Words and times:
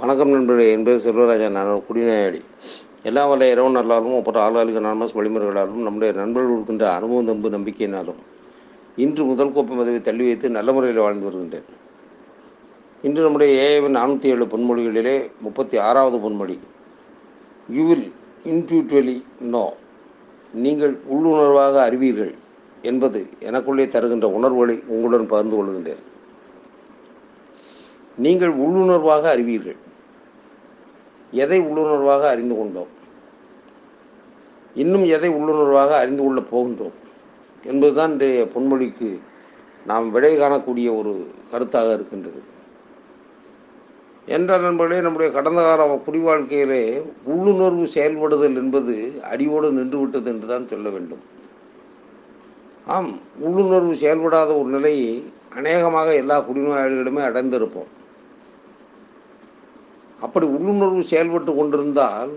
வணக்கம் 0.00 0.30
நண்பர்களே. 0.34 0.66
என் 0.74 0.84
பேர் 0.86 1.00
செல்வராஜன் 1.04 1.56
நான் 1.56 1.70
குடிநோயாளி 1.86 2.38
எல்லா 3.08 3.22
வல்ல 3.30 3.48
இரவு 3.52 3.70
நல்லாலும் 3.74 4.14
அப்புறம் 4.18 4.44
ஆளாளிக 4.44 4.80
நான்மஸ் 4.86 5.12
வழிமுறைகளாலும் 5.16 5.82
நம்முடைய 5.86 6.10
நண்பர்கள் 6.20 6.54
இருக்கின்ற 6.54 6.84
அனுபவம் 6.98 7.28
தம்பு 7.30 7.48
நம்பிக்கையினாலும் 7.54 8.20
இன்று 9.04 9.24
முதல் 9.30 9.52
கோப்பை 9.56 9.74
மதவை 9.78 10.00
தள்ளி 10.06 10.24
வைத்து 10.28 10.50
நல்ல 10.56 10.72
முறையில் 10.76 11.02
வாழ்ந்து 11.04 11.26
வருகின்றேன். 11.28 11.66
இன்று 13.06 13.24
நம்முடைய 13.26 13.50
ஏஐவின் 13.64 13.96
நானூற்றி 13.98 14.30
ஏழு 14.34 14.46
பொன்மொழிகளிலே 14.54 15.14
முப்பத்தி 15.46 15.78
ஆறாவது 15.88 16.20
பொன்மொழி. 16.24 16.56
யூ 17.76 17.84
வில் 17.90 18.08
இன்டியூட்வலி 18.52 19.16
நோ 19.54 19.64
நீங்கள் 20.64 20.96
உள்ளுணர்வாக 21.16 21.76
அறிவீர்கள் 21.88 22.32
என்பது 22.92 23.22
எனக்குள்ளே 23.50 23.86
தருகின்ற 23.96 24.28
உணர்வுகளை 24.38 24.78
உங்களுடன் 24.94 25.30
பகிர்ந்து 25.34 25.58
கொள்கின்றேன். 25.58 26.02
நீங்கள் 28.26 28.56
உள்ளுணர்வாக 28.64 29.24
அறிவீர்கள். 29.36 29.80
எதை 31.30 31.60
உள்ளுணர்வாக 31.60 32.20
அறிந்து 32.20 32.56
கொண்டோம்? 32.56 32.86
இன்னும் 34.74 35.04
எதை 35.04 35.30
உள்ளுணர்வாக 35.30 35.88
அறிந்து 35.88 36.24
கொள்ளப் 36.24 36.56
போகின்றோம்? 36.56 36.92
என்பதுதான் 37.64 38.10
இன்றைய 38.10 38.48
பொன்மொழிக்கு 38.54 39.20
நாம் 39.86 40.10
விடை 40.10 40.38
காணக்கூடிய 40.38 40.96
ஒரு 40.96 41.30
கருத்தாக 41.52 41.92
இருக்கின்றது. 41.92 42.42
என்ற 44.26 44.58
நண்பர்களே 44.58 45.00
நம்முடைய 45.00 45.32
கடந்த 45.32 45.62
கால 45.62 46.00
குடி 46.04 46.18
வாழ்க்கையிலே 46.18 47.02
உள்ளுணர்வு 47.24 47.86
செயல்படுதல் 47.86 48.56
என்பது 48.56 49.20
அடியோடு 49.22 49.72
நின்றுவிட்டது 49.72 50.24
என்று 50.24 50.46
தான் 50.46 50.68
சொல்ல 50.68 50.88
வேண்டும். 50.90 51.18
ஆம் 52.86 53.18
உள்ளுணர்வு 53.38 53.96
செயல்படாத 53.96 54.54
ஒரு 54.54 54.68
நிலையை 54.68 55.24
அநேகமாக 55.54 56.14
எல்லா 56.14 56.40
குடிநோயாளிகளுமே 56.40 57.22
அடைந்திருப்போம். 57.22 57.98
அப்படி 60.24 60.46
உள்ளுணர்வு 60.56 61.02
செயல்பட்டு 61.12 61.52
கொண்டிருந்தால் 61.58 62.32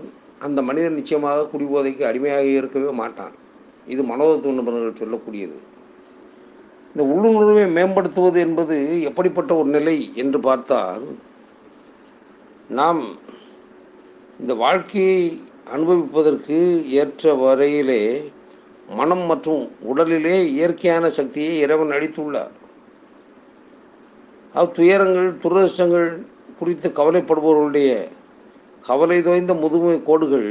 அந்த 0.46 0.58
மனிதன் 0.68 0.98
நிச்சயமாக 0.98 1.46
குடிபோதைக்கு 1.52 2.02
அடிமையாக 2.08 2.48
இருக்கவே 2.58 2.90
மாட்டான். 3.02 3.34
இது 3.92 4.02
மனோதத்துவ 4.10 4.54
நிபுணர்கள் 4.58 5.00
சொல்லக்கூடியது. 5.02 5.56
இந்த 6.90 7.02
உள்ளுணர்வை 7.12 7.64
மேம்படுத்துவது 7.76 8.38
என்பது 8.46 8.76
எப்படிப்பட்ட 9.10 9.50
ஒரு 9.60 9.70
நிலை 9.76 9.96
என்று 10.22 10.38
பார்த்தால் 10.48 11.06
நாம் 12.80 13.02
இந்த 14.40 14.52
வாழ்க்கையை 14.64 15.18
அனுபவிப்பதற்கு 15.74 16.58
ஏற்ற 17.00 17.34
வரையிலே 17.44 18.02
மனம் 18.98 19.24
மற்றும் 19.30 19.62
உடலிலே 19.90 20.36
இயற்கையான 20.56 21.04
சக்தியை 21.18 21.52
இறைவன் 21.64 21.94
அளித்துள்ளார். 21.96 22.54
அது 24.54 24.70
துயரங்கள் 24.78 25.30
துரதிருஷ்டங்கள் 25.44 26.08
குறித்து 26.58 26.88
கவலைப்படுபவர்களுடைய 26.98 27.90
கவலை 28.88 29.18
தோய்ந்த 29.26 29.52
முதுமை 29.62 29.94
கோடுகள் 30.08 30.48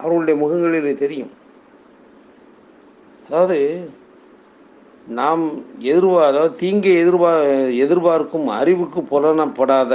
அவர்களுடைய 0.00 0.36
முகங்களிலே 0.42 0.94
தெரியும். 1.02 1.32
அதாவது 3.28 3.58
நாம் 5.18 5.42
எதிர்பார் 5.90 6.28
அதாவது 6.30 6.54
தீங்கை 6.62 6.92
எதிர்பார் 7.02 7.44
எதிர்பார்க்கும் 7.84 8.46
அறிவுக்கு 8.60 9.00
புலனப்படாத 9.10 9.92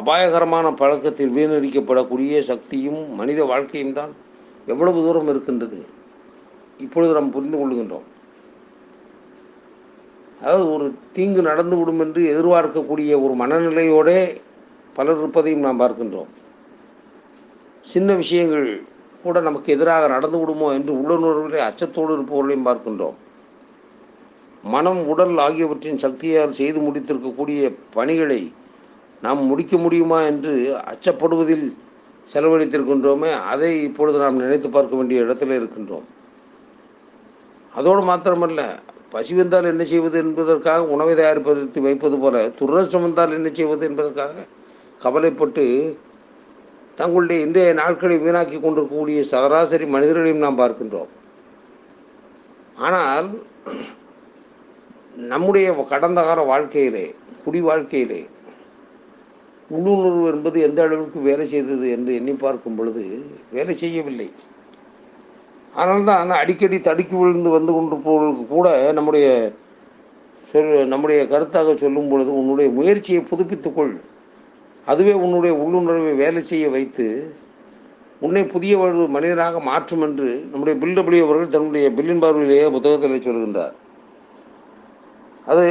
அபாயகரமான 0.00 0.66
பழக்கத்தில் 0.80 1.34
வீணடிக்கப்படக்கூடிய 1.36 2.40
சக்தியும் 2.50 3.02
மனித 3.20 3.40
வாழ்க்கையும் 3.50 3.96
தான் 3.98 4.12
எவ்வளவு 4.72 5.04
தூரம் 5.06 5.30
இருக்கின்றது? 5.32 5.80
இப்பொழுது 6.84 7.12
நாம் 7.16 7.34
புரிந்து 7.36 7.58
கொள்கின்றோம். 7.58 8.08
அதாவது 10.44 10.64
ஒரு 10.72 10.86
தீங்கு 11.16 11.42
நடந்து 11.42 11.74
விடும் 11.76 12.00
என்று 12.04 12.22
எதிர்பார்க்கக்கூடிய 12.30 13.10
ஒரு 13.24 13.34
மனநிலையோடே 13.42 14.18
பலர் 14.96 15.20
இருப்பதையும் 15.20 15.64
நாம் 15.66 15.80
பார்க்கின்றோம். 15.82 16.30
சின்ன 17.92 18.10
விஷயங்கள் 18.22 18.66
கூட 19.22 19.40
நமக்கு 19.40 19.68
எதிராக 19.76 20.08
நடந்து 20.14 20.38
விடுமோ 20.40 20.68
என்று 20.78 20.92
உள்ளுணர்விலே 21.00 21.60
அச்சத்தோடு 21.68 22.12
இருப்பவர்களையும் 22.16 22.68
பார்க்கின்றோம். 22.68 23.16
மனம் 24.74 25.00
உடல் 25.12 25.34
ஆகியவற்றின் 25.46 26.02
சக்தியால் 26.04 26.58
செய்து 26.60 26.78
முடித்திருக்கக்கூடிய 26.86 27.72
பணிகளை 27.96 28.40
நாம் 29.22 29.48
முடிக்க 29.50 29.76
முடியுமா 29.84 30.18
என்று 30.30 30.52
அச்சப்படுவதில் 30.92 31.66
செலவழித்திருக்கின்றோமே 32.32 33.30
அதை 33.52 33.70
இப்பொழுது 33.88 34.18
நாம் 34.24 34.42
நினைத்து 34.44 34.68
பார்க்க 34.76 34.96
வேண்டிய 34.96 35.24
இடத்துல 35.26 35.56
இருக்கின்றோம். 35.60 36.06
அதோடு 37.72 38.02
மாத்திரமல்ல 38.10 38.62
பசி 39.14 39.32
வந்தால் 39.38 39.70
என்ன 39.72 39.82
செய்வது 39.90 40.16
என்பதற்காக 40.24 40.86
உணவை 40.94 41.12
தயாரிப்பதற்கு 41.18 41.80
வைப்பது 41.86 42.16
போல 42.22 42.36
துரதிருஷ்டம் 42.58 43.04
வந்தால் 43.06 43.36
என்ன 43.38 43.48
செய்வது 43.58 43.84
என்பதற்காக 43.90 44.46
கவலைப்பட்டு 45.04 45.64
தங்களுடைய 47.00 47.44
இன்றைய 47.46 47.70
நாட்களை 47.80 48.16
வீணாக்கி 48.24 48.56
கொண்டிருக்கக்கூடிய 48.58 49.20
சராசரி 49.32 49.86
மனிதர்களையும் 49.94 50.44
நாம் 50.44 50.60
பார்க்கின்றோம். 50.60 51.10
ஆனால் 52.86 53.28
நம்முடைய 55.32 55.66
கடந்த 55.92 56.20
கால 56.28 56.42
வாழ்க்கையிலே 56.52 57.06
குடி 57.44 57.60
வாழ்க்கையிலே 57.68 58.22
உள்ளுணர்வு 59.74 60.24
என்பது 60.32 60.58
எந்த 60.68 60.80
அளவிற்கு 60.86 61.20
வேலை 61.28 61.44
செய்தது 61.52 61.86
என்று 61.96 62.12
எண்ணி 62.20 62.34
பார்க்கும் 62.44 62.76
பொழுது 62.78 63.04
வேலை 63.56 63.74
செய்யவில்லை. 63.82 64.28
அதனால்தான் 65.76 66.40
அடிக்கடி 66.40 66.78
தடுக்கி 66.78 67.14
விழுந்து 67.20 67.50
வந்து 67.56 67.72
கொண்டிருப்பவர்களுக்கு 67.76 68.44
கூட 68.54 68.68
நம்முடைய 68.98 69.26
சொல் 70.50 70.72
நம்முடைய 70.92 71.20
கருத்தாக 71.32 71.74
சொல்லும் 71.82 72.10
பொழுது 72.10 72.30
உன்னுடைய 72.40 72.68
முயற்சியை 72.78 73.20
புதுப்பித்துக்கொள் 73.30 73.94
அதுவே 74.86 75.14
உன்னுடைய 75.24 75.52
உள்ளுணர்வை 75.62 76.12
வேலை 76.22 76.40
செய்ய 76.50 76.66
வைத்து 76.74 77.06
உன்னை 78.24 78.42
புதிய 78.52 78.74
ஒரு 78.82 79.06
மனிதனாக 79.14 79.60
மாற்றும் 79.70 80.04
என்று 80.06 80.28
நம்முடைய 80.50 80.74
பில்டபிள்யூ 80.82 81.24
அவர்கள் 81.26 81.54
தன்னுடைய 81.54 81.86
பில்லின் 81.96 82.22
பார்வையிலேயே 82.24 82.66
புத்தகத்தில் 82.74 83.24
சொல்கின்றார். 83.26 83.74
அது 85.50 85.62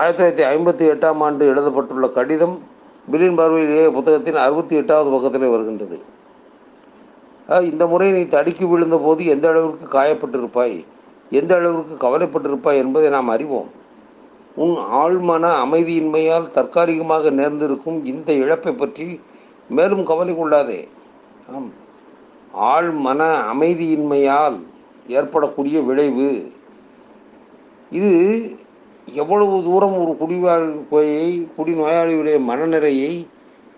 ஆயிரத்தி 0.00 0.18
தொள்ளாயிரத்தி 0.18 0.44
ஐம்பத்தி 0.54 0.84
எட்டாம் 0.92 1.22
ஆண்டு 1.26 1.48
எழுதப்பட்டுள்ள 1.52 2.08
கடிதம் 2.18 2.56
பில்லின் 3.12 3.38
பார்வையிலேயே 3.40 3.86
புத்தகத்தின் 3.96 4.42
அறுபத்தி 4.44 4.74
எட்டாவது 4.80 5.10
பக்கத்திலே 5.14 5.50
வருகின்றது. 5.54 5.98
இந்த 7.48 7.86
முறை 7.86 8.12
நீ 8.12 8.24
தடுக்கி 8.24 8.64
விழுந்த 8.64 8.98
போது 8.98 9.26
எந்த 9.26 9.48
அளவிற்கு 9.48 9.98
காயப்பட்டிருப்பாய்? 9.98 10.84
எந்த 11.30 11.54
அளவிற்கு 11.54 12.06
கவலைப்பட்டிருப்பாய் 12.06 12.76
என்பதை 12.76 13.08
நாம் 13.08 13.28
அறிவோம். 13.28 13.70
உன் 14.56 14.76
ஆழ்மன 14.76 15.50
அமைதியின்மையால் 15.64 16.50
தற்காலிகமாக 16.50 17.30
நேர்ந்திருக்கும் 17.30 18.04
இந்த 18.04 18.32
இழப்பை 18.32 18.72
பற்றி 18.72 19.20
மேலும் 19.68 20.04
கவலை 20.04 20.36
கொள்ளாதே. 20.36 20.88
ஆம். 21.52 21.70
ஆழ்மன 22.60 23.36
அமைதியின்மையால் 23.52 24.60
ஏற்படக்கூடிய 25.06 25.80
விளைவு. 25.80 26.52
இது 27.90 28.50
எவ்வளவு 29.06 29.62
தூரம் 29.64 29.98
ஒரு 30.04 30.32
குடிவாழ்க்கையை 30.32 31.48
குடிநோயாளியுடைய 31.58 32.40
மனநிலையை 32.40 33.26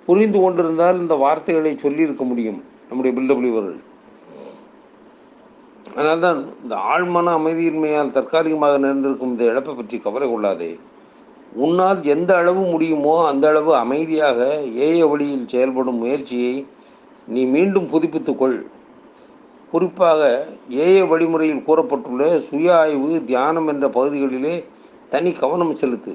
புரிந்து 0.07 0.41
கொண்டிருந்தால் 0.41 0.99
இந்த 0.99 1.15
வார்த்தைகளை 1.15 1.77
சொல்லியிருக்க 1.77 2.25
முடியும். 2.25 2.73
நம்முடைய 2.95 3.15
பில்டபிள்யூவர்கள் 3.19 3.81
அதனால்தான் 5.95 6.39
இந்த 6.65 6.75
ஆழ்மன 6.93 7.33
அமைதியின்மையால் 7.39 8.13
தற்காலிகமாக 8.17 8.75
நேர்ந்திருக்கும் 8.85 9.33
இந்த 9.33 9.45
இழப்பை 9.51 9.73
பற்றி 9.75 9.97
கவலை 10.05 10.27
கொள்ளாதே. 10.31 10.69
உன்னால் 11.65 12.01
எந்த 12.15 12.31
அளவு 12.41 12.63
முடியுமோ 12.73 13.15
அந்த 13.31 13.45
அளவு 13.53 13.73
அமைதியாக 13.81 14.39
ஏய 14.87 15.01
வழியில் 15.13 15.51
செயல்படும் 15.53 16.01
முயற்சியை 16.03 16.55
நீ 17.35 17.43
மீண்டும் 17.55 17.91
புதுப்பித்துக்கொள் 17.93 18.57
குறிப்பாக 19.73 20.23
ஏய 20.87 20.97
வழிமுறையில் 21.13 21.67
கூறப்பட்டுள்ள 21.69 22.23
சுய 22.49 22.69
ஆய்வு 22.83 23.11
தியானம் 23.31 23.69
என்ற 23.73 23.89
பகுதிகளிலே 23.97 24.55
தனி 25.15 25.33
கவனம் 25.43 25.75
செலுத்து. 25.83 26.15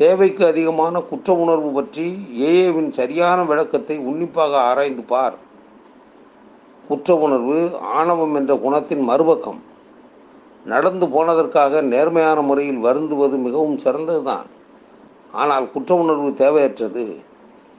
தேவைக்கு 0.00 0.42
அதிகமான 0.50 0.94
குற்ற 1.10 1.34
உணர்வு 1.44 1.70
பற்றி 1.78 2.06
ஏஏவின் 2.50 2.92
சரியான 2.98 3.38
விளக்கத்தை 3.50 3.96
உன்னிப்பாக 4.10 4.52
ஆராய்ந்து 4.68 5.04
பார். 5.14 5.36
குற்ற 6.92 7.16
உணர்வு 7.26 7.58
ஆணவம் 7.98 8.34
என்ற 8.40 8.54
குணத்தின் 8.64 9.04
மறுபக்கம். 9.10 9.60
நடந்து 10.72 11.06
போனதற்காக 11.14 11.80
நேர்மையான 11.92 12.40
முறையில் 12.48 12.80
வருந்துவது 12.86 13.36
மிகவும் 13.46 13.78
சிறந்ததுதான். 13.84 14.48
ஆனால் 15.40 15.66
குற்ற 15.74 15.92
உணர்வு 16.02 16.30
தேவையற்றது. 16.42 17.04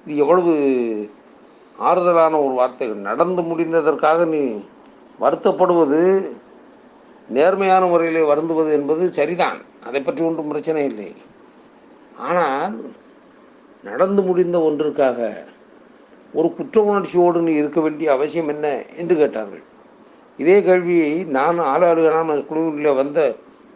இது 0.06 0.16
எவ்வளவு 0.24 0.54
ஆறுதலான 1.90 2.34
ஒரு 2.46 2.54
வார்த்தைகள். 2.60 3.06
நடந்து 3.10 3.42
முடிந்ததற்காக 3.50 4.26
நீ 4.34 4.42
வருத்தப்படுவது 5.20 6.02
நேர்மையான 7.38 7.84
முறையிலே 7.92 8.24
வருந்துவது 8.32 8.72
என்பது 8.78 9.04
சரிதான். 9.18 9.60
அதை 9.88 10.00
பற்றி 10.02 10.22
ஒன்றும் 10.30 10.50
பிரச்சனை 10.52 10.82
இல்லை. 10.92 11.10
ஆனால் 12.30 12.76
நடந்து 13.90 14.22
முடிந்த 14.28 14.58
ஒன்றிற்காக 14.68 15.20
ஒரு 16.38 16.48
குற்ற 16.58 16.78
உணர்ச்சியோடு 16.90 17.40
நீ 17.48 17.52
இருக்க 17.62 17.80
வேண்டிய 17.86 18.08
அவசியம் 18.16 18.52
என்ன 18.54 18.68
என்று 19.02 19.16
கேட்டார்கள். 19.22 19.64
இதே 20.40 20.58
கேள்வியை 20.68 21.12
நான் 21.38 21.60
ஆளாளுகளான 21.72 22.38
குழுவில் 22.50 22.98
வந்த 23.02 23.20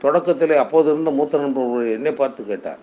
தொடக்கத்தில் 0.04 0.54
அப்போது 0.64 0.88
இருந்த 0.94 1.12
மூத்த 1.18 1.42
நண்பர் 1.44 1.92
என்னை 1.98 2.14
பார்த்து 2.22 2.42
கேட்டார். 2.50 2.82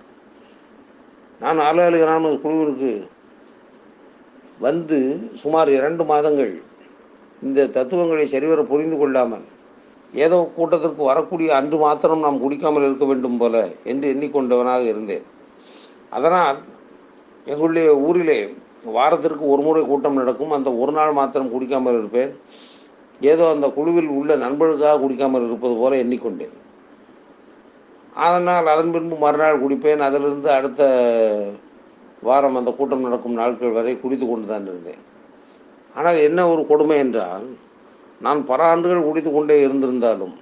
நான் 1.42 1.58
ஆளுநர்களான 1.68 2.30
குழுவிற்கு 2.44 2.92
வந்து 4.66 4.98
சுமார் 5.42 5.70
இரண்டு 5.78 6.02
மாதங்கள் 6.10 6.54
இந்த 7.46 7.66
தத்துவங்களை 7.76 8.26
சரிவர 8.34 8.60
புரிந்து 8.72 8.96
கொள்ளாமல் 8.98 9.46
ஏதோ 10.24 10.36
கூட்டத்திற்கு 10.56 11.02
வரக்கூடிய 11.10 11.48
அன்று 11.58 11.76
மாத்திரம் 11.84 12.24
நாம் 12.24 12.42
குடிக்காமல் 12.42 12.86
இருக்க 12.88 13.04
வேண்டும் 13.10 13.38
போல 13.40 13.54
என்று 13.92 14.06
எண்ணிக்கொண்டவனாக 14.14 14.84
இருந்தேன். 14.92 15.24
அதனால் 16.16 16.58
எங்களுடைய 17.52 17.88
ஊரிலே 18.06 18.38
வாரத்திற்கு 18.96 19.44
ஒரு 19.52 19.62
முறை 19.66 19.82
கூட்டம் 19.86 20.20
நடக்கும். 20.20 20.54
அந்த 20.56 20.70
ஒரு 20.82 20.92
நாள் 20.98 21.18
மாத்திரம் 21.18 21.52
குடிக்காமல் 21.54 21.98
இருப்பேன். 22.00 22.32
ஏதோ 23.20 23.44
அந்த 23.54 23.66
குழுவில் 23.76 24.10
உள்ள 24.18 24.32
நண்பர்களுக்காக 24.44 25.00
குடிக்காமல் 25.02 25.46
இருப்பது 25.48 25.74
போல 25.80 25.98
எண்ணிக்கொண்டேன். 26.04 26.54
அதனால் 28.26 28.72
அதன் 28.74 28.92
பின்பு 28.94 29.16
மறுநாள் 29.24 29.62
குடிப்பேன். 29.64 30.04
அதிலிருந்து 30.08 30.50
அடுத்த 30.58 30.82
வாரம் 32.28 32.58
அந்த 32.60 32.70
கூட்டம் 32.78 33.06
நடக்கும் 33.06 33.38
நாட்கள் 33.40 33.76
வரை 33.78 33.92
குடித்து 34.02 34.26
கொண்டு 34.26 34.46
தான் 34.52 34.68
இருந்தேன். 34.70 35.02
ஆனால் 35.94 36.18
என்ன 36.28 36.40
ஒரு 36.52 36.62
கொடுமை 36.70 36.96
என்றால் 37.04 37.46
நான் 38.24 38.40
பல 38.50 38.60
ஆண்டுகள் 38.72 39.06
குடித்து 39.08 39.30
கொண்டே 39.32 39.56
இருந்திருந்தாலும் 39.66 40.34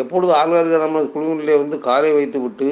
எப்பொழுது 0.00 0.32
ஆளுநர்கள் 0.40 0.84
நம்ம 0.84 1.02
குழுவிலே 1.14 1.56
வந்து 1.62 1.76
காலை 1.88 2.10
வைத்து 2.12 2.38
விட்டு 2.44 2.68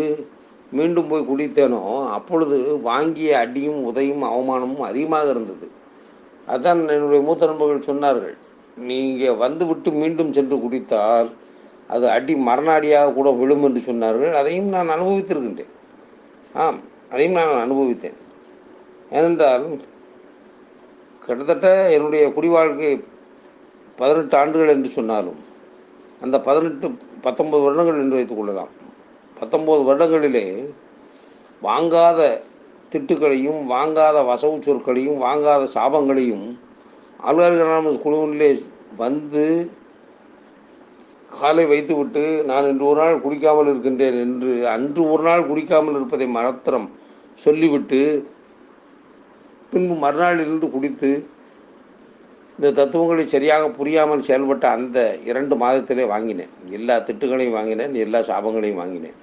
மீண்டும் 0.76 1.08
போய் 1.10 1.28
குடித்தேனோ 1.30 1.82
அப்பொழுது 2.16 2.56
வாங்கிய 2.88 3.32
அடியும் 3.44 3.80
உதையும் 3.88 4.24
அவமானமும் 4.30 4.88
அதிகமாக 4.90 5.26
இருந்தது. 5.34 5.66
அதான் 6.52 6.80
என்னுடைய 6.94 7.20
மூத்த 7.26 7.48
நண்பர்கள் 7.50 7.88
சொன்னார்கள் 7.90 8.36
நீங்கள் 8.88 9.40
வந்து 9.44 9.64
விட்டு 9.70 9.90
மீண்டும் 10.02 10.34
சென்று 10.36 10.56
குடித்தால் 10.64 11.30
அது 11.94 12.04
அடி 12.16 12.34
மரணாடியாக 12.48 13.12
கூட 13.18 13.28
விழும் 13.40 13.64
என்று 13.68 13.80
சொன்னார்கள். 13.88 14.32
அதையும் 14.40 14.70
நான் 14.74 14.92
அனுபவித்திருக்கின்றேன். 14.96 15.72
ஆம் 16.64 16.80
அதையும் 17.12 17.38
நான் 17.38 17.62
அனுபவித்தேன். 17.64 18.18
ஏனென்றால் 19.16 19.64
கிட்டத்தட்ட 21.24 21.68
என்னுடைய 21.96 22.22
குடி 22.36 22.48
வாழ்க்கை 22.56 22.92
பதினெட்டு 24.00 24.36
ஆண்டுகள் 24.38 24.74
என்று 24.74 24.90
சொன்னாலும் 24.98 25.40
அந்த 26.24 26.36
பதினெட்டு 26.46 26.86
பத்தொன்பது 27.26 27.64
வருடங்கள் 27.66 28.02
என்று 28.04 28.18
வைத்துக் 28.18 28.40
கொள்ளலாம். 28.40 28.72
பத்தொன்பது 29.42 29.82
வருடங்களிலே 29.88 30.46
வாங்காத 31.62 32.20
திட்டுக்களையும் 32.92 33.60
வாங்காத 33.72 34.18
வசவு 34.28 34.56
சொற்களையும் 34.66 35.18
வாங்காத 35.26 35.62
சாபங்களையும் 35.74 36.44
அலுவலர்கள் 37.20 38.02
குழுவிலே 38.04 38.50
வந்து 38.96 39.44
காலை 41.30 41.64
வைத்துவிட்டு 41.64 42.22
நான் 42.44 42.68
இன்று 42.70 42.86
ஒரு 42.86 43.00
நாள் 43.00 43.22
குடிக்காமல் 43.24 43.70
இருக்கின்றேன் 43.70 44.18
என்று 44.24 44.52
அன்று 44.68 45.02
ஒரு 45.10 45.22
நாள் 45.22 45.48
குடிக்காமல் 45.50 45.96
இருப்பதை 45.98 46.26
மாத்திரம் 46.26 46.86
சொல்லிவிட்டு 47.34 48.00
பின்பு 49.70 49.94
மறுநாள் 49.94 50.42
இருந்து 50.44 50.70
குடித்து 50.70 51.10
இந்த 52.58 52.72
தத்துவங்களை 52.72 53.26
சரியாக 53.26 53.68
புரியாமல் 53.68 54.26
செயல்பட்ட 54.28 54.64
அந்த 54.76 54.98
இரண்டு 55.24 55.54
மாதத்திலே 55.56 56.04
வாங்கினேன். 56.06 56.52
எல்லா 56.70 56.96
திட்டுகளையும் 56.96 57.56
வாங்கினேன் 57.58 57.94
எல்லா 57.94 58.18
சாபங்களையும் 58.18 58.80
வாங்கினேன். 58.82 59.16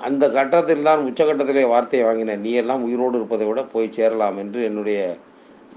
அந்த 0.00 0.30
கட்டத்தில் 0.30 0.82
தான் 0.82 1.04
உச்சகட்டத்திலே 1.06 1.68
வார்த்தையை 1.68 2.08
வாங்கினேன். 2.08 2.40
நீ 2.40 2.52
எல்லாம் 2.52 2.82
உயிரோடு 2.82 3.16
இருப்பதை 3.16 3.46
விட 3.46 3.64
போய் 3.64 3.92
சேரலாம் 3.92 4.36
என்று 4.36 4.64
என்னுடைய 4.64 5.16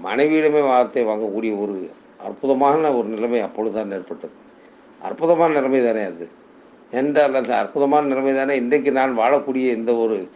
மனைவியிடமே 0.04 0.62
வார்த்தை 0.66 1.04
வாங்கக்கூடிய 1.04 1.60
ஒரு 1.60 1.90
அற்புதமான 2.18 2.92
ஒரு 2.92 3.08
நிலைமை 3.08 3.40
அப்பொழுதுதான் 3.40 3.90
ஏற்பட்டது. 3.90 4.32
அற்புதமான 5.02 5.52
நிலைமை 5.52 5.84
தானே 5.84 6.02
அது. 6.02 6.28
என்றால் 6.90 7.34
அந்த 7.34 7.56
அற்புதமான 7.56 8.06
நிலைமை 8.06 8.34
தானே 8.34 8.56
இன்றைக்கு 8.56 8.92
நான் 8.92 9.18
வாழக்கூடிய 9.18 9.66
இந்த 9.78 9.94
ஒரு 9.94 10.28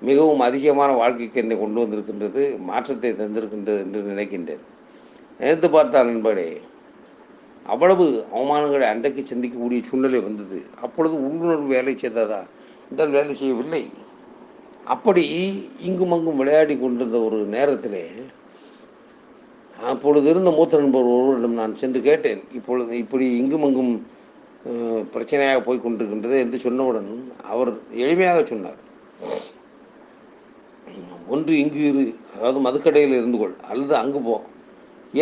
மிகவும் 0.00 0.40
அதிகமான 0.40 0.92
வாழ்க்கைக்கு 0.92 1.40
என்னை 1.40 1.58
கொண்டு 1.58 1.80
வந்திருக்கின்றது 1.80 2.58
மாற்றத்தை 2.58 3.10
தந்திருக்கின்றது 3.12 3.78
என்று 3.78 4.00
நினைக்கின்றேன். 4.02 4.64
நினைத்து 5.38 5.70
பார்த்தால் 5.70 6.06
நண்பர்களே 6.06 6.60
அவ்வளவு 7.66 8.24
அவமானங்களை 8.34 8.80
அன்றைக்கு 8.80 9.22
சந்திக்கக்கூடிய 9.22 9.82
சூழ்நிலை 9.82 10.20
வந்தது. 10.20 10.62
அப்பொழுது 10.80 11.14
உள்ளுணர்வு 11.26 11.66
வேலை 11.66 11.96
செய்ததா? 12.02 12.42
என்றால் 12.90 13.14
வேலை 13.16 13.34
செய்யவில்லை. 13.34 13.82
அப்படி 14.94 15.24
இங்கும் 15.88 16.14
அங்கும் 16.14 16.40
விளையாடி 16.40 16.74
கொண்டிருந்த 16.76 17.18
ஒரு 17.26 17.38
நேரத்திலே 17.54 18.04
அப்பொழுது 19.90 20.26
இருந்த 20.30 20.50
மூத்த 20.50 20.78
நண்பர் 20.80 21.12
ஒருவரிடம் 21.12 21.60
நான் 21.60 21.80
சென்று 21.80 22.00
கேட்டேன் 22.00 22.42
இப்பொழுது 22.58 22.92
இப்படி 23.04 23.26
இங்கும் 23.38 23.64
அங்கும் 23.68 23.92
பிரச்சனையாக 25.14 25.58
போய் 25.60 25.84
கொண்டிருக்கின்றது 25.84 26.36
என்று 26.44 26.58
சொன்னவுடன் 26.66 27.08
அவர் 27.52 27.70
எளிமையாக 28.04 28.42
சொன்னார். 28.44 28.80
ஒன்று 31.34 31.52
இங்கு 31.58 31.80
இரு 31.88 32.02
அதாவது 32.34 32.60
மதுக்கடையில் 32.66 33.16
இருந்து 33.18 33.38
கொள் 33.38 33.56
அல்லது 33.70 33.94
அங்கு 33.96 34.20
போ. 34.20 34.36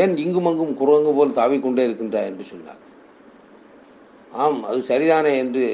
ஏன் 0.03 0.15
இங்கும் 0.17 0.49
அங்கும் 0.50 0.76
குரங்கு 0.76 1.12
போல் 1.17 1.37
தாவிக்கொண்டே 1.41 1.82
இருக்கின்றாய்? 1.88 2.29
என்று 2.31 2.44
சொன்னார். 2.44 2.81
ஆம் 4.43 4.61
அது 4.65 4.81
சரிதானே 4.91 5.32
என்று 5.37 5.65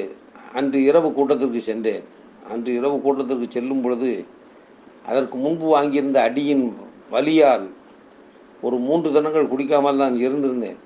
அன்று 0.53 0.83
இரவு 0.83 1.13
கூட்டத்திற்கு 1.13 1.61
சென்றேன். 1.61 2.03
அன்று 2.49 2.73
இரவு 2.73 3.01
கூட்டத்திற்கு 3.01 3.47
செல்லும் 3.49 3.81
பொழுது 3.81 4.25
அதற்கு 5.05 5.37
முன்பு 5.37 5.65
வாங்கியிருந்த 5.75 6.21
அடியின் 6.21 6.73
வலியால் 7.11 7.67
ஒரு 8.61 8.77
மூன்று 8.77 9.11
தினங்கள் 9.11 9.47
குடிக்காமல் 9.47 9.95
நான் 9.95 10.17
இருந்திருந்தேன். 10.17 10.79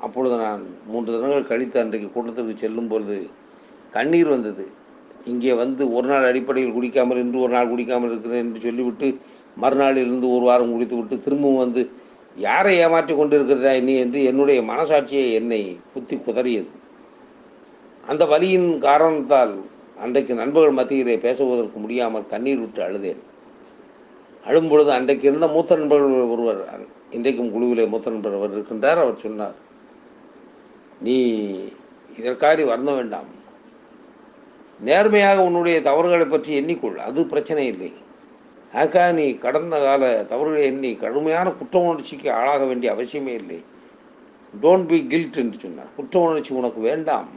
அப்பொழுது 0.00 0.36
நான் 0.36 0.62
மூன்று 0.86 1.12
தினங்கள் 1.12 1.46
கழித்து 1.46 1.80
அன்றைக்கு 1.80 2.10
கூட்டத்திற்கு 2.12 2.54
செல்லும் 2.56 2.88
பொழுது 2.88 3.30
கண்ணீர் 3.90 4.28
வந்தது. 4.28 4.64
இங்கே 5.24 5.52
வந்து 5.52 5.92
ஒரு 5.92 6.08
நாள் 6.08 6.24
அடிப்படையில் 6.24 6.72
குடிக்காமல் 6.72 7.16
இன்று 7.16 7.38
ஒரு 7.40 7.52
நாள் 7.52 7.68
குடிக்காமல் 7.68 8.10
இருக்கிறேன் 8.10 8.44
என்று 8.44 8.60
சொல்லிவிட்டு 8.60 9.18
மறுநாளில் 9.56 10.06
இருந்து 10.06 10.30
ஒரு 10.30 10.44
வாரம் 10.44 10.72
குடித்து 10.72 10.96
விட்டு 10.96 11.20
திரும்பவும் 11.20 11.56
வந்து 11.56 11.90
யாரை 12.36 12.78
ஏமாற்றி 12.78 13.14
கொண்டிருக்கிறதா 13.14 13.82
நீ? 13.82 13.94
என்று 13.94 14.24
என்னுடைய 14.24 14.62
மனசாட்சியை 14.62 15.32
என்னை 15.32 15.78
குத்தி 15.94 16.16
குதறியது. 16.16 16.70
அந்த 18.06 18.24
வலியின் 18.24 18.78
காரணத்தால் 18.78 19.54
அன்றைக்கு 19.96 20.34
நண்பர்கள் 20.34 20.78
மத்தியிலே 20.78 21.16
பேசுவதற்கு 21.18 21.78
முடியாமல் 21.78 22.30
கண்ணீர் 22.32 22.58
விட்டு 22.58 22.80
அழுதேன். 22.82 23.20
அழும் 24.44 24.68
பொழுது 24.68 24.90
அன்றைக்கு 24.92 25.28
இருந்த 25.28 25.46
மூத்த 25.46 25.76
நண்பர்கள் 25.76 26.30
ஒருவர் 26.34 26.60
இன்றைக்கும் 27.10 27.52
குழுவிலே 27.54 27.84
மூத்த 27.88 28.10
நண்பர் 28.10 28.38
அவர் 28.38 28.54
இருக்கின்றார். 28.56 29.00
அவர் 29.04 29.22
சொன்னார் 29.24 29.58
நீ 31.00 31.16
இதற்காக 32.18 32.64
வருந்த 32.64 32.92
வேண்டாம். 32.92 33.30
நேர்மையாக 34.80 35.42
உன்னுடைய 35.42 35.82
தவறுகளை 35.82 36.26
பற்றி 36.26 36.60
எண்ணிக்கொள். 36.60 36.96
அது 37.08 37.26
பிரச்சனை 37.26 37.66
இல்லை. 37.66 37.92
ஆகா 38.72 39.10
நீ 39.12 39.26
கடந்த 39.44 39.76
கால 39.84 40.24
தவறுகளை 40.32 40.64
எண்ணி 40.64 40.90
கடுமையான 40.96 41.50
குற்ற 41.50 41.80
உணர்ச்சிக்கு 41.80 42.32
ஆளாக 42.32 42.64
வேண்டிய 42.64 42.92
அவசியமே 42.94 43.34
இல்லை. 43.42 43.60
டோன்ட் 44.62 44.86
பி 44.86 44.98
கில்ட் 45.06 45.40
என்று 45.44 45.58
சொன்னார். 45.58 45.94
குற்ற 45.96 46.20
உணர்ச்சி 46.20 46.54
உனக்கு 46.54 46.80
வேண்டாம். 46.80 47.30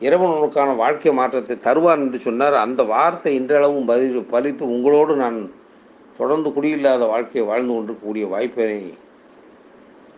இறைவன் 0.00 0.34
உனக்கான 0.38 0.74
வாழ்க்கை 0.80 1.12
மாற்றத்தை 1.18 1.54
தருவான் 1.66 2.02
என்று 2.04 2.18
சொன்னார். 2.26 2.56
அந்த 2.64 2.80
வார்த்தை 2.92 3.32
இன்றளவும் 3.38 3.88
பதில் 3.90 4.18
பலித்து 4.32 4.64
உங்களோடு 4.74 5.14
நான் 5.22 5.38
தொடர்ந்து 6.18 6.48
குடியில்லாத 6.56 7.02
வாழ்க்கையை 7.12 7.44
வாழ்ந்து 7.48 7.72
கொண்டிருக்கக்கூடிய 7.74 8.26
வாய்ப்பினை 8.34 8.78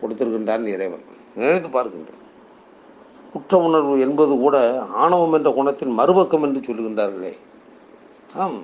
கொடுத்திருக்கின்றான் 0.01 0.67
இறைவன். 0.75 1.05
நினைத்து 1.39 1.69
பார்க்கின்றேன் 1.77 2.19
குற்ற 3.33 3.57
உணர்வு 3.67 3.93
என்பது 4.05 4.33
கூட 4.37 4.55
ஆணவம் 5.03 5.35
என்ற 5.37 5.49
குணத்தின் 5.57 5.93
மறுபக்கம் 5.99 6.45
என்று 6.47 6.61
சொல்லுகின்றார்களே 6.67 7.33
ஆம் 8.43 8.57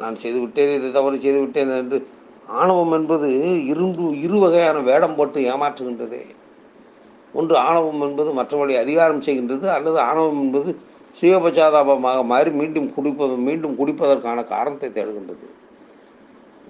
நான் 0.00 0.20
செய்துவிட்டேன் 0.22 0.76
இதை 0.76 0.90
தவறு 0.90 1.16
செய்துவிட்டேன் 1.24 1.72
என்று 1.78 1.98
ஆணவம் 2.60 2.94
என்பது 2.98 3.28
இரும்பு 3.72 4.04
இரு 4.26 4.38
வகையான 4.44 4.78
வேடம் 4.88 5.16
போட்டு 5.18 5.40
ஏமாற்றுகின்றதே. 5.52 6.22
ஒன்று 7.38 7.54
ஆணவம் 7.66 8.02
என்பது 8.06 8.30
மற்றவர்களை 8.38 8.76
அதிகாரம் 8.84 9.24
செய்கின்றது 9.26 9.66
அல்லது 9.76 9.98
ஆணவம் 10.08 10.40
என்பது 10.44 10.70
சுயபச்சாதாபமாக 11.18 12.20
மாறி 12.32 12.50
மீண்டும் 12.60 12.88
குடிப்பது 12.96 13.34
மீண்டும் 13.46 13.76
குடிப்பதற்கான 13.80 14.44
காரணத்தை 14.52 14.88
தேடுகின்றது. 14.96 15.48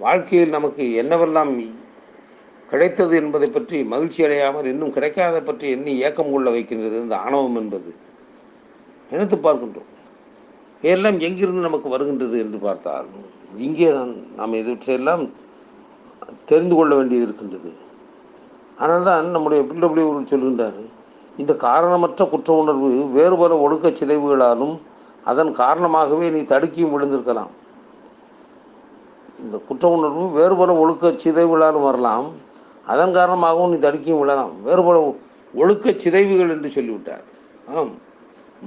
வாழ்க்கையில் 0.03 0.55
நமக்கு 0.57 0.83
என்னவெல்லாம் 1.01 1.51
கிடைத்தது 2.71 3.13
என்பதை 3.21 3.47
பற்றி 3.55 3.77
மகிழ்ச்சி 3.93 4.19
அடையாமல் 4.25 4.69
இன்னும் 4.71 4.93
கிடைக்காத 4.95 5.41
பற்றி 5.49 5.65
எண்ணி 5.75 5.93
ஏக்கம் 6.07 6.31
கொள்ள 6.33 6.47
வைக்கின்றது 6.55 6.97
இந்த 7.05 7.15
ஆணவம் 7.25 7.57
என்பது. 7.61 7.91
நினைத்து 9.11 9.37
பார்க்கின்றோம். 9.37 9.89
எல்லாம் 10.93 11.17
எங்கிருந்து 11.27 11.67
நமக்கு 11.67 11.87
வருகின்றது 11.93 12.37
என்று 12.45 12.59
பார்த்தால் 12.67 13.09
இங்கே 13.65 13.89
தான் 13.97 14.13
நாம் 14.39 14.59
இவற்றையெல்லாம் 14.61 15.23
தெரிந்து 16.49 16.75
கொள்ள 16.75 16.91
வேண்டியது 16.99 17.25
இருக்கின்றது. 17.27 17.71
ஆனால் 18.81 19.07
தான் 19.07 19.33
நம்முடைய 19.35 19.61
பிள்ளை 19.69 20.03
சொல்கின்றார் 20.31 20.81
இந்த 21.41 21.53
காரணமற்ற 21.65 22.25
குற்ற 22.31 22.49
உணர்வு 22.61 22.89
வேறு 23.17 23.35
பல 23.41 23.53
ஒழுக்கச் 23.65 23.99
சிதைவுகளாலும் 23.99 24.73
அதன் 25.31 25.51
காரணமாகவே 25.51 26.29
நீ 26.35 26.39
தடுக்கியும் 26.39 26.93
விழுந்திருக்கலாம். 26.93 27.51
இந்த 29.43 29.57
குற்ற 29.67 29.85
உணர்வு 29.97 30.23
வேறு 30.37 30.55
பல 30.55 30.73
ஒழுக்க 30.83 31.11
சிதைவுகளாலும் 31.23 31.87
வரலாம் 31.89 32.27
அதன் 32.91 33.15
காரணமாகவும் 33.19 33.71
நீ 33.73 33.77
தடுக்கியும் 33.87 34.21
விழலாம். 34.21 34.53
வேறு 34.67 34.81
பல 34.83 34.97
ஒழுக்க 35.53 35.93
சிதைவுகள் 36.03 36.53
என்று 36.55 36.69
சொல்லிவிட்டார். 36.75 37.25
ஆம் 37.75 37.93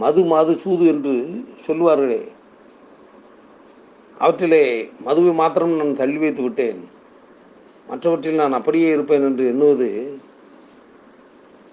மது 0.02 0.22
மது 0.24 0.52
சூது 0.62 0.84
என்று 0.92 1.14
சொல்லுவார்களே. 1.66 2.20
அவற்றிலே 4.20 4.64
மதுவை 5.06 5.32
மாத்திரம் 5.40 5.78
நான் 5.80 5.98
தள்ளி 6.02 6.18
வைத்து 6.18 6.42
விட்டேன் 6.42 6.82
மற்றவற்றில் 7.88 8.40
நான் 8.42 8.58
அப்படியே 8.58 8.88
இருப்பேன் 8.94 9.26
என்று 9.28 9.44
எண்ணுவது 9.52 9.88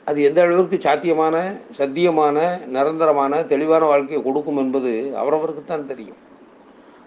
அது 0.09 0.19
எந்த 0.27 0.39
அளவிற்கு 0.45 0.77
சாத்தியமான 0.85 1.35
சத்தியமான 1.79 2.37
நிரந்தரமான 2.75 3.41
தெளிவான 3.51 3.83
வாழ்க்கையை 3.91 4.19
கொடுக்கும் 4.25 4.59
என்பது 4.63 4.91
அவரவருக்கு 5.21 5.61
தான் 5.61 5.89
தெரியும். 5.91 6.19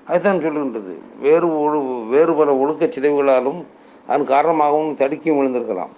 அதுதான் 0.09 0.43
சொல்லுகின்றது 0.45 0.95
வேறு 1.25 1.47
ஒழு 1.65 1.79
வேறு 2.15 2.33
பல 2.41 2.51
ஒழுக்கச் 2.63 2.95
சிதைவுகளாலும் 2.97 3.61
அதன் 4.09 4.31
காரணமாகவும் 4.33 4.99
தடுக்கியும் 5.01 5.39
விழுந்திருக்கலாம். 5.39 5.95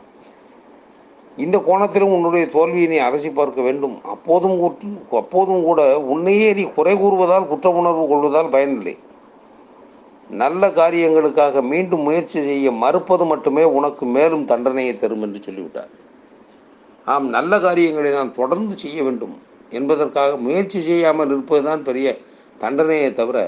இந்த 1.44 1.56
கோணத்திலும் 1.66 2.14
உன்னுடைய 2.16 2.44
தோல்வியை 2.54 2.86
நீ 2.92 2.98
அரசி 3.08 3.30
பார்க்க 3.30 3.66
வேண்டும். 3.66 3.96
அப்போதும் 4.14 4.56
அப்போதும் 5.20 5.66
கூட 5.68 5.82
உன்னையே 6.14 6.48
நீ 6.58 6.64
குறை 6.78 6.94
கூறுவதால் 7.02 7.50
குற்ற 7.50 7.70
உணர்வு 7.80 8.04
கொள்வதால் 8.12 8.54
பயனில்லை. 8.54 8.94
நல்ல 10.30 10.62
காரியங்களுக்காக 10.78 11.62
மீண்டும் 11.72 12.04
முயற்சி 12.06 12.38
செய்ய 12.48 12.70
மறுப்பது 12.82 13.24
மட்டுமே 13.30 13.64
உனக்கு 13.78 14.04
மேலும் 14.16 14.44
தண்டனையை 14.50 14.94
தரும் 14.94 15.24
என்று 15.26 15.40
சொல்லிவிட்டார். 15.46 15.92
ஆம் 17.12 17.28
நல்ல 17.36 17.52
காரியங்களை 17.66 18.10
நான் 18.16 18.38
தொடர்ந்து 18.38 18.74
செய்ய 18.82 18.98
வேண்டும் 19.06 19.36
என்பதற்காக 19.78 20.36
முயற்சி 20.46 20.80
செய்யாமல் 20.88 21.32
இருப்பதுதான் 21.34 21.82
பெரிய 21.88 22.08
தண்டனையை 22.62 23.10
தவிர 23.20 23.38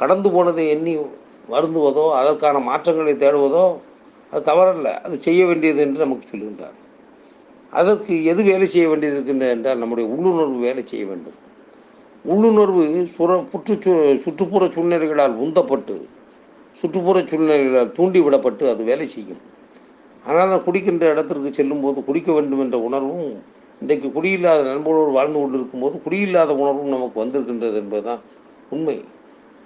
கடந்து 0.00 0.28
போனதை 0.34 0.64
எண்ணி 0.74 0.94
வருந்துவதோ 1.54 2.06
அதற்கான 2.20 2.56
மாற்றங்களை 2.70 3.14
தேடுவதோ 3.24 3.64
அது 4.32 4.42
தவறல்ல. 4.50 4.88
அது 5.06 5.16
செய்ய 5.26 5.42
வேண்டியது 5.46 5.80
என்று 5.84 6.04
நமக்கு 6.04 6.30
சொல்லுகின்றார் 6.30 6.76
அதற்கு 7.72 8.12
எது 8.32 8.42
வேலை 8.50 8.66
செய்ய 8.74 8.86
வேண்டியது 8.90 9.16
இருக்கின்றது 9.16 9.54
என்றால் 9.56 9.80
நம்முடைய 9.82 10.06
உள்ளுணர்வு 10.14 10.58
வேலை 10.66 10.82
செய்ய 10.92 11.04
வேண்டும். 11.10 11.38
உள்ளுணர்வு 12.32 12.84
சுர 13.16 13.36
புற்று 13.52 13.74
சுற்றுப்புற 14.24 14.64
சூழ்நிலைகளால் 14.74 15.36
உந்தப்பட்டு 15.44 15.96
சுற்றுப்புற 16.80 17.18
சூழ்நிலைகளால் 17.30 17.94
தூண்டிவிடப்பட்டு 17.98 18.64
அது 18.72 18.82
வேலை 18.90 19.06
செய்யும். 19.14 19.42
ஆனால் 20.26 20.50
நான் 20.50 20.66
குடிக்கின்ற 20.66 21.04
இடத்திற்கு 21.12 21.50
செல்லும்போது 21.58 21.98
குடிக்க 22.08 22.30
வேண்டும் 22.36 22.62
என்ற 22.64 22.76
உணர்வும் 22.88 23.30
இன்றைக்கு 23.82 24.08
குடியில்லாத 24.16 24.60
நண்பர்களோடு 24.70 25.12
வாழ்ந்து 25.16 25.38
கொண்டிருக்கும் 25.40 25.82
போது 25.84 25.96
குடியில்லாத 26.06 26.50
உணர்வும் 26.62 26.94
நமக்கு 26.94 27.16
வந்திருக்கின்றது 27.22 27.76
என்பதுதான் 27.82 28.22
உண்மை. 28.74 28.96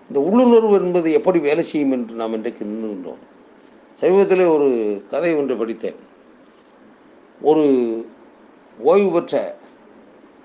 இந்த 0.09 0.19
உள்ளுணர்வு 0.28 0.75
என்பது 0.81 1.09
எப்படி 1.19 1.38
வேலை 1.49 1.64
செய்யும் 1.71 1.95
என்று 1.97 2.21
நாம் 2.21 2.37
இன்றைக்கு 2.38 2.62
நின்றுகின்றோம் 2.71 3.23
சமீபத்தில் 4.00 4.45
ஒரு 4.54 4.69
கதை 5.12 5.31
ஒன்று 5.40 5.54
படித்தேன். 5.61 5.99
ஒரு 7.40 7.64
ஓய்வு 8.78 9.11
பெற்ற 9.14 9.40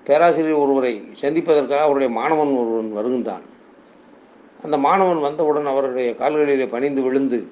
பேராசிரியர் 0.08 0.62
ஒருவரை 0.64 1.02
சந்திப்பதற்காக 1.12 1.82
அவருடைய 1.82 2.12
மாணவன் 2.12 2.46
ஒருவன் 2.46 2.92
வருகின்றான். 2.92 3.42
அந்த 4.62 4.76
மாணவன் 4.78 5.20
வந்தவுடன் 5.20 5.66
அவருடைய 5.66 6.14
கால்களிலே 6.18 6.66
பணிந்து 6.68 7.02
விழுந்து 7.02 7.48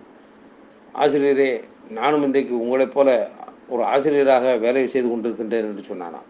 ஆசிரியரே 0.94 1.60
நானும் 1.90 2.22
இன்றைக்கு 2.22 2.60
உங்களைப் 2.60 2.94
போல 2.94 3.28
ஒரு 3.68 3.84
ஆசிரியராக 3.84 4.56
வேலை 4.56 4.86
செய்து 4.86 5.08
கொண்டிருக்கின்றேன் 5.08 5.66
என்று 5.68 5.84
சொன்னானாம். 5.88 6.26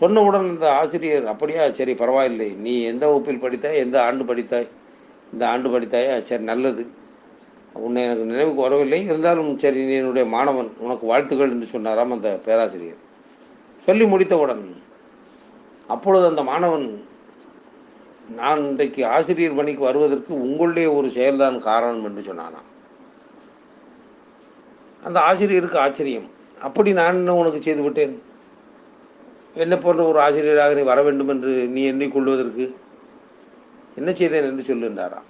சொன்னவுடன் 0.00 0.48
அந்த 0.48 0.74
ஆசிரியர் 0.74 1.26
அப்படியா? 1.26 1.72
சரி 1.72 1.94
பரவாயில்லை. 1.94 2.50
நீ 2.50 2.82
எந்த 2.82 3.06
வகுப்பில் 3.06 3.42
படித்தாய்? 3.42 3.74
எந்த 3.74 4.02
ஆண்டு 4.02 4.24
படித்தாய்? 4.24 4.68
இந்த 5.32 5.48
ஆண்டு 5.48 5.68
படித்தாயா? 5.68 6.20
சரி 6.20 6.42
நல்லது. 6.42 6.86
உன்னை 7.72 8.02
எனக்கு 8.02 8.24
நினைவுக்கு 8.24 8.60
வரவில்லை. 8.60 9.04
இருந்தாலும் 9.04 9.58
சரி 9.58 9.84
நீ 9.84 9.92
என்னுடைய 9.92 10.28
மாணவன். 10.28 10.72
உனக்கு 10.78 11.06
வாழ்த்துக்கள் 11.06 11.50
என்று 11.50 11.66
சொன்னாராம் 11.66 12.12
அந்த 12.12 12.40
பேராசிரியர். 12.44 13.06
சொல்லி 13.76 14.04
முடித்தவுடன் 14.04 14.86
அப்பொழுது 15.94 16.24
அந்த 16.30 16.42
மாணவன் 16.50 16.86
நான் 18.38 18.64
இன்றைக்கு 18.68 19.02
ஆசிரியர் 19.16 19.58
பணிக்கு 19.58 19.82
வருவதற்கு 19.88 20.32
உங்களுடைய 20.46 20.88
ஒரு 20.96 21.08
செயல்தான் 21.14 21.56
காரணம் 21.68 22.06
என்று 22.08 22.22
சொன்னானா 22.30 22.60
அந்த 25.06 25.18
ஆசிரியருக்கு 25.28 25.78
ஆச்சரியம். 25.84 26.28
அப்படி 26.66 26.90
நான் 26.98 27.18
என்ன 27.20 27.34
உனக்கு 27.40 27.60
செய்து 27.66 27.82
விட்டேன்? 27.86 28.14
என்ன 29.64 29.74
போன்ற 29.84 30.02
ஒரு 30.10 30.18
ஆசிரியராக 30.24 30.74
நீ 30.78 30.82
வர 30.90 31.00
வேண்டும் 31.06 31.30
என்று 31.34 31.52
நீ 31.74 31.82
எண்ணிக்கொள்வதற்கு 31.92 32.64
என்ன 33.98 34.10
செய்தேன் 34.20 34.48
என்று 34.50 34.68
சொல்லுன்றாராம் 34.70 35.28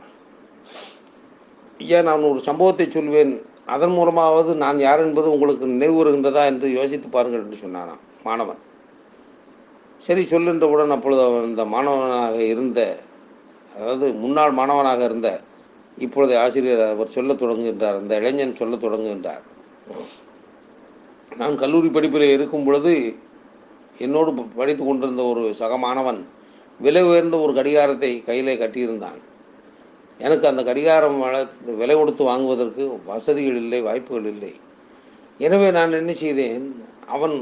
ஐயா 1.83 1.99
நான் 2.09 2.31
ஒரு 2.31 2.41
சம்பவத்தை 2.49 2.87
சொல்வேன். 2.97 3.35
அதன் 3.75 3.95
மூலமாவது 3.99 4.51
நான் 4.65 4.79
யார் 4.87 5.05
என்பது 5.07 5.29
உங்களுக்கு 5.35 5.67
நினைவு 5.75 5.97
வருகின்றதா 5.99 6.43
என்று 6.53 6.69
யோசித்து 6.79 7.09
பாருங்கள் 7.17 7.45
என்று 7.45 7.63
சொன்னானாம் 7.65 8.03
மாணவன். 8.29 8.61
சரி 10.07 10.23
சொல்லுன்றவுடன் 10.33 10.95
அப்பொழுது 10.97 11.23
அவன் 11.27 11.47
அந்த 11.49 11.65
மாணவனாக 11.75 12.37
இருந்த 12.53 12.81
அதாவது 13.77 14.07
முன்னாள் 14.23 14.53
மாணவனாக 14.59 15.03
இருந்த 15.09 15.29
இப்பொழுது 16.05 16.33
ஆசிரியர் 16.43 16.83
அவர் 16.95 17.15
சொல்லத் 17.17 17.41
தொடங்குகின்றார் 17.43 18.01
அந்த 18.01 18.13
இளைஞன் 18.21 18.59
சொல்லத் 18.61 18.85
தொடங்குகின்றார். 18.85 19.45
நான் 21.41 21.61
கல்லூரி 21.63 21.89
படிப்பில் 21.97 22.35
இருக்கும் 22.37 22.67
பொழுது 22.67 22.93
என்னோடு 24.05 24.31
படித்து 24.59 24.83
கொண்டிருந்த 24.85 25.23
ஒரு 25.33 25.43
சக 25.61 25.77
மாணவன் 25.87 26.21
விலை 26.81 27.03
உயர்ந்த 27.11 27.37
ஒரு 27.45 27.53
கடிகாரத்தை 27.59 28.11
கையிலே 28.29 28.55
கட்டியிருந்தான். 28.63 29.21
எனக்கு 30.21 30.47
அந்த 30.51 30.63
கடிகாரம் 30.69 31.19
விலை 31.81 31.95
கொடுத்து 31.97 32.23
வாங்குவதற்கு 32.31 32.85
வசதிகள் 33.13 33.59
இல்லை 33.63 33.81
வாய்ப்புகள் 33.89 34.29
இல்லை. 34.35 34.53
எனவே 35.47 35.69
நான் 35.77 35.99
என்ன 36.03 36.13
செய்தேன் 36.23 36.67
அவன் 37.17 37.37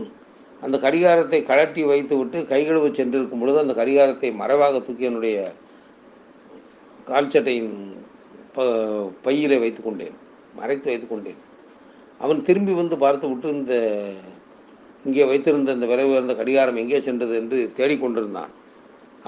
அந்த 0.64 0.76
கடிகாரத்தை 0.84 1.40
கழட்டி 1.50 1.82
வைத்துவிட்டு 1.90 2.38
கைகழுவ 2.52 2.86
சென்றிருக்கும் 2.98 3.42
பொழுது 3.42 3.58
அந்த 3.62 3.74
கடிகாரத்தை 3.80 4.28
மறைவாக 4.42 4.80
தூக்கி 4.86 5.08
என்னுடைய 5.10 5.36
கால்சட்டையின் 7.08 7.74
ப 8.54 8.64
பையிலே 9.24 9.56
வைத்து 9.64 9.80
கொண்டேன். 9.82 10.16
மறைத்து 10.60 10.88
வைத்து 10.90 11.06
கொண்டேன். 11.10 11.40
அவன் 12.24 12.40
திரும்பி 12.48 12.72
வந்து 12.80 12.96
பார்த்து 13.02 13.26
விட்டு 13.30 13.48
இந்த 13.58 13.74
இங்கே 15.08 15.24
வைத்திருந்த 15.30 15.74
இந்த 15.76 15.86
விலை 15.90 16.06
உயர்ந்த 16.10 16.34
கடிகாரம் 16.38 16.80
எங்கே 16.82 17.00
சென்றது 17.06 17.34
என்று 17.40 17.58
தேடிக்கொண்டிருந்தான் 17.78 18.52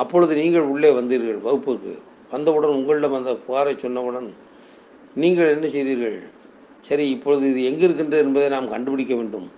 அப்பொழுது 0.03 0.33
நீங்கள் 0.41 0.71
உள்ளே 0.73 0.91
வந்தீர்கள் 0.99 1.45
வகுப்புக்கு. 1.47 1.93
வந்தவுடன் 2.33 2.77
உங்களிடம் 2.79 3.17
அந்த 3.19 3.33
புகாரை 3.45 3.75
சொன்னவுடன் 3.85 4.29
நீங்கள் 5.23 5.53
என்ன 5.55 5.67
செய்தீர்கள்? 5.75 6.19
சரி 6.89 7.05
இப்பொழுது 7.15 7.45
இது 7.53 7.61
எங்கே 7.71 7.85
இருக்கின்றது 7.87 8.25
என்பதை 8.27 8.49
நாம் 8.57 8.73
கண்டுபிடிக்க 8.75 9.15
வேண்டும். 9.21 9.49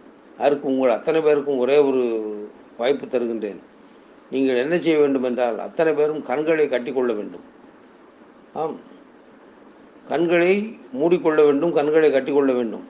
அதற்கு 0.40 0.68
உங்கள் 0.68 0.90
அத்தனை 0.90 1.20
பேருக்கும் 1.20 1.59
ஒரே 1.59 1.78
ஒரு 1.78 2.25
வாய்ப்பு 2.78 3.06
தருகின்றேன். 3.06 3.61
நீங்கள் 4.30 4.56
என்ன 4.56 4.78
செய்ய 4.78 4.99
வேண்டும் 4.99 5.23
என்றால் 5.23 5.59
அத்தனை 5.59 5.92
பேரும் 5.92 6.23
கண்களை 6.23 6.68
கட்டிக்கொள்ள 6.68 7.12
வேண்டும். 7.14 7.44
ஆம். 8.54 8.76
கண்களை 10.09 10.78
மூடிக்கொள்ள 10.92 11.44
வேண்டும் 11.44 11.73
கண்களை 11.73 12.12
கட்டிக்கொள்ள 12.12 12.52
வேண்டும். 12.52 12.85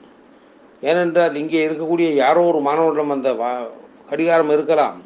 ஏனென்றால் 0.81 1.35
இங்கே 1.35 1.67
இருக்கக்கூடிய 1.67 2.13
யாரோ 2.13 2.41
ஒரு 2.41 2.59
மாணவனிடம் 2.59 3.09
அந்த 3.09 3.33
வா- 3.33 3.69
கடிகாரம் 4.09 4.49
இருக்கலாம். 4.49 5.01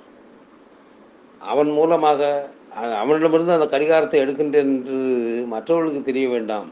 அவன் 1.39 1.69
மூலமாக 1.69 2.49
அவனிடமிருந்து 2.73 3.51
அந்த 3.51 3.65
கடிகாரத்தை 3.65 4.21
எடுக்கின்றேன் 4.21 4.53
என்று 4.53 4.99
மற்றவர்களுக்கு 5.47 6.01
தெரிய 6.01 6.29
வேண்டாம். 6.29 6.69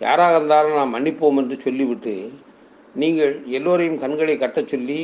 யாராக 0.00 0.36
இருந்தாலும் 0.36 0.74
நாம் 0.74 0.94
மன்னிப்போம் 0.94 1.36
என்று 1.36 1.60
சொல்லிவிட்டு 1.60 2.30
நீங்கள் 3.02 3.32
எல்லோரையும் 3.58 4.00
கண்களை 4.02 4.34
கட்டச் 4.38 4.72
சொல்லி 4.72 5.00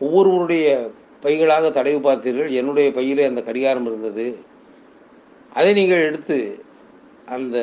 ஒவ்வொருவருடைய 0.00 0.66
பைகளாக 1.24 1.66
தடவி 1.78 1.98
பார்த்தீர்கள். 2.06 2.50
என்னுடைய 2.60 2.88
பையிலே 2.96 3.24
அந்த 3.30 3.40
கடிகாரம் 3.48 3.86
இருந்தது. 3.90 4.26
அதை 5.58 5.72
நீங்கள் 5.80 6.06
எடுத்து 6.08 6.38
அந்த 7.36 7.56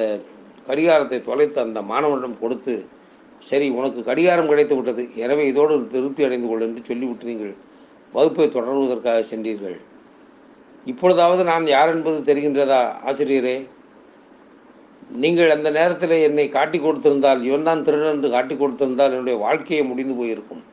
கடிகாரத்தை 0.70 1.20
தொலைத்து 1.30 1.60
அந்த 1.66 1.80
மாணவனிடம் 1.92 2.42
கொடுத்து 2.44 2.74
சரி 3.50 3.68
உனக்கு 3.70 4.00
கடிகாரம் 4.04 4.50
கிடைத்து 4.51 4.75
விட்டது. 4.75 5.04
எனவே 5.24 5.44
இதோடு 5.48 5.75
திருப்தி 5.96 6.24
அடைந்து 6.28 6.48
கொள் 6.48 6.66
என்று 6.68 6.82
சொல்லிவிட்டு 6.89 7.30
நீங்கள் 7.32 7.54
வகுப்பை 8.13 8.48
தொடர்வதற்காக 8.48 9.20
சென்றீர்கள். 9.32 9.78
இப்பொழுதாவது 10.92 11.44
நான் 11.51 11.66
யார் 11.75 11.94
என்பது 11.96 12.20
தெரிகின்றதா 12.30 12.80
ஆசிரியரே? 13.10 13.58
நீங்கள் 15.10 15.54
அந்த 15.56 15.70
நேரத்தில் 15.78 16.16
என்னை 16.28 16.46
காட்டி 16.58 16.78
கொடுத்திருந்தால் 16.80 17.39
இவன் 17.48 17.68
தான் 17.68 17.84
திருடன் 17.86 18.13
என்று 18.16 18.30
காட்டி 18.36 18.56
கொடுத்திருந்தால் 18.56 19.13
என்னுடைய 19.16 19.38
வாழ்க்கையே 19.46 19.84
முடிந்து 19.89 20.16
போயிருக்கும். 20.20 20.63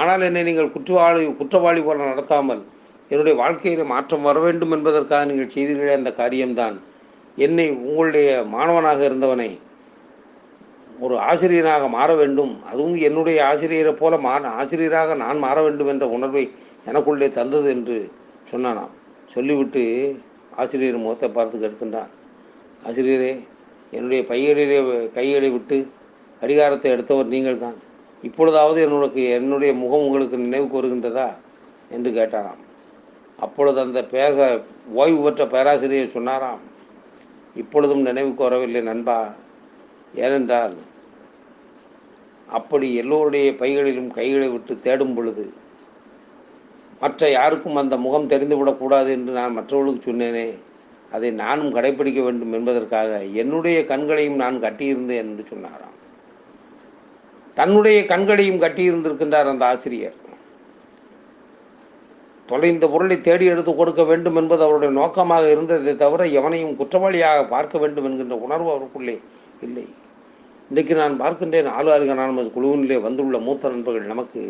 ஆனால் 0.00 0.24
என்னை 0.28 0.42
நீங்கள் 0.48 0.72
குற்றவாளி 0.76 1.22
குற்றவாளி 1.40 1.80
போல 1.86 2.06
நடத்தாமல் 2.12 2.62
என்னுடைய 3.10 3.34
வாழ்க்கையில் 3.40 3.90
மாற்றம் 3.92 4.26
வர 4.28 4.38
வேண்டும் 4.44 4.72
என்பதற்காக 4.76 5.26
நீங்கள் 5.30 5.52
செய்தீர்களே 5.54 5.92
அந்த 5.98 6.10
காரியம்தான். 6.20 6.76
என்னை 7.46 7.66
உங்களுடைய 7.86 8.28
மாணவனாக 8.54 9.00
இருந்தவனை 9.08 9.50
ஒரு 11.04 11.14
ஆசிரியனாக 11.30 11.88
மாற 11.96 12.10
வேண்டும். 12.20 12.52
அதுவும் 12.70 12.98
என்னுடைய 13.08 13.38
ஆசிரியரை 13.50 13.92
போல 14.02 14.18
மா 14.26 14.34
ஆசிரியராக 14.60 15.16
நான் 15.24 15.42
மாற 15.46 15.56
வேண்டும் 15.66 15.90
என்ற 15.92 16.06
உணர்வை 16.16 16.44
எனக்குள்ளே 16.90 17.28
தந்தது 17.38 17.68
என்று 17.76 17.98
சொன்னானாம். 18.52 18.94
சொல்லிவிட்டு 19.34 19.82
ஆசிரியர் 20.62 21.04
முகத்தை 21.04 21.28
பார்த்து 21.36 21.56
கேட்கின்றான் 21.64 22.12
ஆசிரியரே 22.88 23.32
என்னுடைய 23.96 24.22
பையடிலே 24.30 24.78
கைகளை 25.16 25.50
விட்டு 25.56 25.76
கடிகாரத்தை 26.42 26.88
எடுத்தவர் 26.94 27.34
நீங்கள் 27.34 27.62
தான் 27.64 27.76
இப்பொழுதாவது 28.28 28.78
என்னுடைய 28.86 29.26
என்னுடைய 29.38 29.72
முகம் 29.82 30.04
உங்களுக்கு 30.06 30.36
நினைவுக்கு 30.46 30.78
வருகின்றதா 30.78 31.28
என்று 31.94 32.10
கேட்டாராம். 32.18 32.62
அப்பொழுது 33.44 33.78
அந்த 33.84 34.00
பேச 34.14 34.36
ஓய்வு 35.00 35.20
பெற்ற 35.24 35.42
பேராசிரியர் 35.54 36.14
சொன்னாராம் 36.16 36.62
இப்பொழுதும் 37.62 38.06
நினைவுக்கு 38.08 38.42
வரவில்லை 38.46 38.80
நண்பா. 38.90 39.18
ஏனென்றால் 40.24 40.76
அப்படி 42.58 42.88
எல்லோருடைய 43.02 43.46
பைகளிலும் 43.60 44.10
கைகளை 44.18 44.48
விட்டு 44.48 44.74
தேடும் 44.86 45.14
பொழுது 45.16 45.44
மற்ற 47.00 47.28
யாருக்கும் 47.30 47.80
அந்த 47.80 47.94
முகம் 48.04 48.30
தெரிந்துவிடக்கூடாது 48.32 49.08
என்று 49.16 49.32
நான் 49.38 49.56
மற்றவர்களுக்கு 49.56 50.08
சொன்னேனே. 50.08 50.46
அதை 51.16 51.30
நானும் 51.42 51.74
கடைபிடிக்க 51.76 52.20
வேண்டும் 52.26 52.54
என்பதற்காக 52.58 53.10
என்னுடைய 53.42 53.78
கண்களையும் 53.90 54.38
நான் 54.42 54.62
கட்டியிருந்தேன் 54.64 55.28
என்று 55.30 55.44
சொன்னாராம். 55.52 55.96
தன்னுடைய 57.58 57.98
கண்களையும் 58.12 58.62
கட்டியிருந்திருக்கின்றார் 58.62 59.52
அந்த 59.52 59.64
ஆசிரியர். 59.72 60.16
தொலைந்த 62.48 62.86
பொருளை 62.90 63.16
தேடி 63.20 63.44
எடுத்து 63.52 63.72
கொடுக்க 63.74 64.02
வேண்டும் 64.10 64.36
என்பது 64.40 64.62
அவருடைய 64.64 64.90
நோக்கமாக 64.98 65.44
இருந்ததை 65.54 65.94
தவிர 66.02 66.24
எவனையும் 66.40 66.76
குற்றவாளியாக 66.80 67.38
பார்க்க 67.54 67.78
வேண்டும் 67.82 68.06
என்கின்ற 68.08 68.34
உணர்வு 68.46 68.68
அவருக்குள்ளே 68.74 69.16
இல்லை. 69.66 69.86
இன்றைக்கு 70.70 70.94
நான் 71.00 71.16
பார்க்கின்றேன் 71.22 71.70
ஆளு 71.78 71.88
ஆளுக 71.94 72.12
அனானமஸ் 72.14 72.54
குழுவினிலே 72.56 72.98
வந்துள்ள 73.06 73.38
மூத்த 73.46 73.70
நண்பர்கள் 73.72 74.12
நமக்கு 74.12 74.42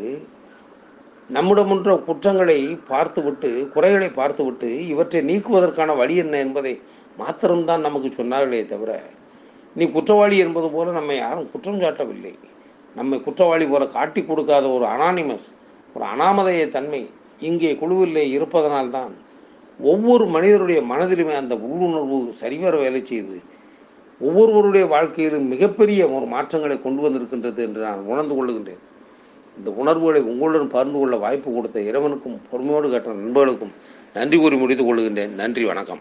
நம்மிடமுன்ற 1.31 1.91
குற்றங்களை 2.07 2.59
பார்த்துவிட்டு 2.89 3.49
குறைகளை 3.75 4.09
பார்த்துவிட்டு 4.11 4.69
இவற்றை 4.93 5.21
நீக்குவதற்கான 5.31 5.97
வழி 5.97 6.17
என்ன 6.17 6.35
என்பதை 6.39 6.73
மாத்திரம்தான் 7.19 7.81
நமக்கு 7.81 8.09
சொன்னார்களே 8.19 8.61
தவிர 8.67 8.91
நீ 9.77 9.85
குற்றவாளி 9.91 10.37
என்பது 10.45 10.69
போல 10.71 10.93
நம்மை 10.99 11.17
யாரும் 11.17 11.51
குற்றம் 11.53 11.81
சாட்டவில்லை. 11.81 12.33
நம்மை 12.95 13.17
குற்றவாளி 13.21 13.65
போல 13.67 13.87
காட்டி 13.97 14.21
கொடுக்காத 14.25 14.67
ஒரு 14.71 14.85
அனானிமஸ் 14.95 15.49
ஒரு 15.95 16.05
அனாமதைய 16.13 16.63
தன்மை 16.77 17.03
இங்கே 17.41 17.73
குழுவிலே 17.81 18.25
இருப்பதனால்தான் 18.37 19.13
ஒவ்வொரு 19.81 20.25
மனிதருடைய 20.35 20.81
மனதிலுமே 20.93 21.35
அந்த 21.43 21.55
உள்ளுணர்வு 21.67 22.19
சரிவர 22.43 22.77
வேலை 22.77 23.01
செய்து 23.05 23.37
ஒவ்வொருவருடைய 24.21 24.85
வாழ்க்கையிலும் 24.95 25.49
மிகப்பெரிய 25.55 26.03
ஒரு 26.09 26.27
மாற்றங்களை 26.27 26.77
கொண்டு 26.83 27.03
வந்திருக்கின்றது 27.03 27.61
என்று 27.63 27.81
நான் 27.83 28.07
உணர்ந்து 28.13 28.35
கொள்ளுகின்றேன். 28.37 28.83
இந்த 29.59 29.71
உணர்வுகளை 29.71 30.21
உங்களுடன் 30.21 30.69
பகிர்ந்து 30.69 30.99
கொள்ள 30.99 31.17
வாய்ப்பு 31.17 31.53
கொடுத்த 31.53 31.81
இறைவனுக்கும் 31.81 32.41
பொறுமையோடு 32.51 32.91
கேட்ட 32.91 33.09
நண்பர்களுக்கும் 33.13 33.73
நன்றி 34.15 34.39
கூறி 34.39 34.57
முடித்துக் 34.57 34.89
கொள்கின்றேன். 34.91 35.35
நன்றி 35.35 35.65
வணக்கம். 35.65 36.01